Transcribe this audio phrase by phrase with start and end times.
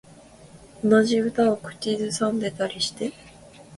[0.83, 3.13] 同じ歌を口ずさんでたりして